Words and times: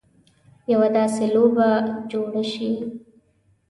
یوه 0.71 0.87
داسې 0.95 1.23
لوبه 1.35 1.67
جوړه 2.11 2.43
شي. 2.51 2.71